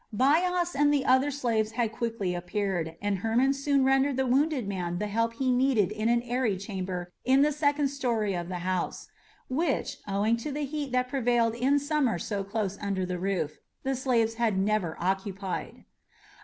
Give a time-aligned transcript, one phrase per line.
[0.11, 4.97] Bias and the other slaves had quickly appeared, and Hermon soon rendered the wounded man
[4.97, 9.09] the help he needed in an airy chamber in the second story of the house,
[9.47, 13.95] which, owing to the heat that prevailed in summer so close under the roof, the
[13.95, 15.85] slaves had never occupied.